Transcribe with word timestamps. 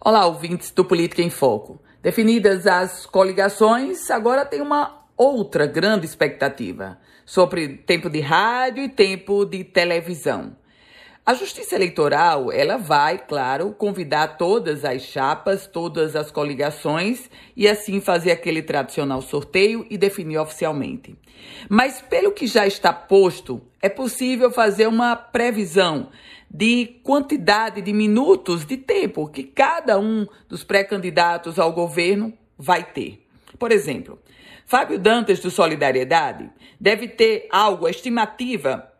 Olá, 0.00 0.26
ouvintes 0.26 0.70
do 0.70 0.84
Política 0.84 1.22
em 1.22 1.30
Foco. 1.30 1.80
Definidas 2.02 2.66
as 2.66 3.06
coligações, 3.06 4.10
agora 4.10 4.44
tem 4.44 4.60
uma 4.60 5.06
outra 5.16 5.66
grande 5.66 6.04
expectativa 6.04 6.98
sobre 7.24 7.78
tempo 7.78 8.10
de 8.10 8.20
rádio 8.20 8.84
e 8.84 8.88
tempo 8.88 9.44
de 9.46 9.64
televisão. 9.64 10.56
A 11.26 11.32
Justiça 11.32 11.74
Eleitoral, 11.74 12.52
ela 12.52 12.76
vai, 12.76 13.16
claro, 13.16 13.72
convidar 13.72 14.36
todas 14.36 14.84
as 14.84 15.00
chapas, 15.04 15.66
todas 15.66 16.14
as 16.14 16.30
coligações 16.30 17.30
e 17.56 17.66
assim 17.66 17.98
fazer 17.98 18.30
aquele 18.30 18.60
tradicional 18.60 19.22
sorteio 19.22 19.86
e 19.88 19.96
definir 19.96 20.36
oficialmente. 20.36 21.16
Mas 21.66 22.02
pelo 22.02 22.30
que 22.30 22.46
já 22.46 22.66
está 22.66 22.92
posto, 22.92 23.62
é 23.80 23.88
possível 23.88 24.50
fazer 24.50 24.86
uma 24.86 25.16
previsão 25.16 26.10
de 26.50 27.00
quantidade 27.02 27.80
de 27.80 27.92
minutos 27.94 28.66
de 28.66 28.76
tempo 28.76 29.26
que 29.26 29.44
cada 29.44 29.98
um 29.98 30.26
dos 30.46 30.62
pré-candidatos 30.62 31.58
ao 31.58 31.72
governo 31.72 32.34
vai 32.58 32.84
ter. 32.84 33.26
Por 33.58 33.72
exemplo, 33.72 34.20
Fábio 34.66 34.98
Dantas 34.98 35.40
do 35.40 35.50
Solidariedade 35.50 36.50
deve 36.78 37.08
ter 37.08 37.48
algo, 37.50 37.86
a 37.86 37.90
estimativa 37.90 38.92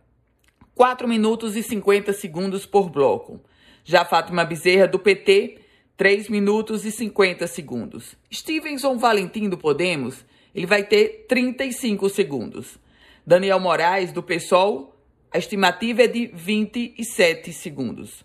4 0.74 1.06
minutos 1.06 1.54
e 1.56 1.62
50 1.62 2.12
segundos 2.12 2.66
por 2.66 2.90
bloco. 2.90 3.40
Já 3.84 4.04
Fátima 4.04 4.44
Bezerra, 4.44 4.88
do 4.88 4.98
PT, 4.98 5.58
3 5.96 6.28
minutos 6.28 6.84
e 6.84 6.90
50 6.90 7.46
segundos. 7.46 8.16
Stevenson 8.32 8.98
Valentim, 8.98 9.48
do 9.48 9.56
Podemos, 9.56 10.24
ele 10.54 10.66
vai 10.66 10.82
ter 10.82 11.26
35 11.28 12.08
segundos. 12.08 12.78
Daniel 13.24 13.60
Moraes, 13.60 14.10
do 14.10 14.22
PSOL, 14.22 14.96
a 15.32 15.38
estimativa 15.38 16.02
é 16.02 16.08
de 16.08 16.26
27 16.26 17.52
segundos. 17.52 18.24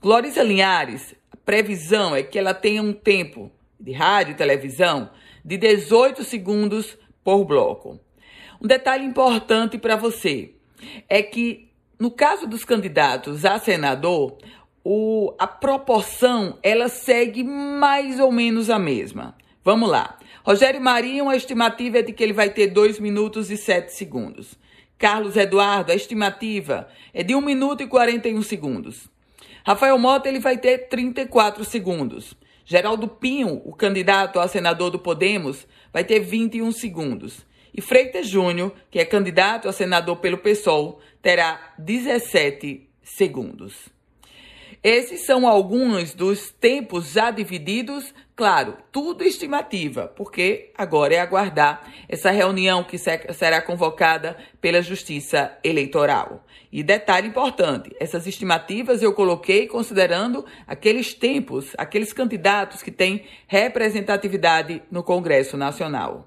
Glória 0.00 0.42
Linhares, 0.42 1.14
a 1.32 1.36
previsão 1.36 2.14
é 2.14 2.22
que 2.22 2.38
ela 2.38 2.54
tenha 2.54 2.82
um 2.82 2.92
tempo 2.92 3.50
de 3.78 3.92
rádio 3.92 4.32
e 4.32 4.36
televisão 4.36 5.10
de 5.44 5.56
18 5.56 6.22
segundos 6.22 6.96
por 7.24 7.44
bloco. 7.44 7.98
Um 8.62 8.66
detalhe 8.66 9.04
importante 9.04 9.76
para 9.76 9.96
você 9.96 10.52
é 11.08 11.22
que 11.22 11.69
no 12.00 12.10
caso 12.10 12.46
dos 12.46 12.64
candidatos 12.64 13.44
a 13.44 13.58
senador, 13.58 14.38
o, 14.82 15.34
a 15.38 15.46
proporção 15.46 16.58
ela 16.62 16.88
segue 16.88 17.44
mais 17.44 18.18
ou 18.18 18.32
menos 18.32 18.70
a 18.70 18.78
mesma. 18.78 19.36
Vamos 19.62 19.90
lá. 19.90 20.18
Rogério 20.42 20.80
Marinho, 20.80 21.28
a 21.28 21.36
estimativa 21.36 21.98
é 21.98 22.02
de 22.02 22.14
que 22.14 22.22
ele 22.22 22.32
vai 22.32 22.48
ter 22.48 22.68
2 22.68 22.98
minutos 22.98 23.50
e 23.50 23.56
7 23.58 23.92
segundos. 23.92 24.58
Carlos 24.96 25.36
Eduardo, 25.36 25.92
a 25.92 25.94
estimativa 25.94 26.88
é 27.12 27.22
de 27.22 27.34
1 27.34 27.40
minuto 27.42 27.82
e 27.82 27.86
41 27.86 28.40
segundos. 28.40 29.10
Rafael 29.62 29.98
Mota, 29.98 30.26
ele 30.26 30.40
vai 30.40 30.56
ter 30.56 30.88
34 30.88 31.62
segundos. 31.66 32.34
Geraldo 32.64 33.08
Pinho, 33.08 33.60
o 33.64 33.74
candidato 33.74 34.40
a 34.40 34.48
senador 34.48 34.90
do 34.90 34.98
Podemos, 34.98 35.66
vai 35.92 36.04
ter 36.04 36.20
21 36.20 36.72
segundos. 36.72 37.44
E 37.74 37.80
Freitas 37.80 38.28
Júnior, 38.28 38.72
que 38.90 38.98
é 38.98 39.04
candidato 39.04 39.68
a 39.68 39.72
senador 39.72 40.16
pelo 40.16 40.38
PSOL, 40.38 41.00
terá 41.22 41.74
17 41.78 42.88
segundos. 43.02 43.90
Esses 44.82 45.26
são 45.26 45.46
alguns 45.46 46.14
dos 46.14 46.50
tempos 46.50 47.12
já 47.12 47.30
divididos, 47.30 48.14
claro, 48.34 48.78
tudo 48.90 49.22
estimativa, 49.24 50.08
porque 50.16 50.70
agora 50.74 51.14
é 51.14 51.20
aguardar 51.20 51.92
essa 52.08 52.30
reunião 52.30 52.82
que 52.82 52.96
será 52.96 53.60
convocada 53.60 54.38
pela 54.58 54.80
Justiça 54.80 55.54
Eleitoral. 55.62 56.46
E 56.72 56.82
detalhe 56.82 57.28
importante: 57.28 57.94
essas 58.00 58.26
estimativas 58.26 59.02
eu 59.02 59.12
coloquei 59.12 59.66
considerando 59.66 60.46
aqueles 60.66 61.12
tempos, 61.12 61.72
aqueles 61.76 62.14
candidatos 62.14 62.82
que 62.82 62.90
têm 62.90 63.26
representatividade 63.46 64.82
no 64.90 65.02
Congresso 65.02 65.58
Nacional. 65.58 66.26